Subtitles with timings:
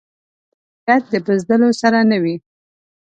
[0.85, 2.35] غیرت د بزدلو سره نه وي